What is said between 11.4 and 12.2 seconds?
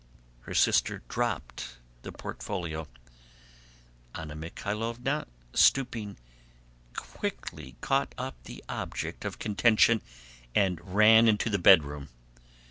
the bedroom.